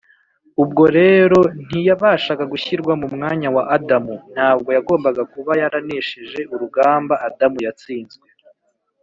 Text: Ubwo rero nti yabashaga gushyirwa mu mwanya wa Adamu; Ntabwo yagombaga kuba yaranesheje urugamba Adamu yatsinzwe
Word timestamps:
Ubwo 0.63 0.83
rero 0.97 1.39
nti 1.65 1.79
yabashaga 1.87 2.43
gushyirwa 2.51 2.93
mu 3.01 3.07
mwanya 3.13 3.47
wa 3.55 3.63
Adamu; 3.75 4.15
Ntabwo 4.33 4.69
yagombaga 4.77 5.21
kuba 5.33 5.51
yaranesheje 5.61 6.39
urugamba 6.53 7.15
Adamu 7.27 7.59
yatsinzwe 7.67 8.27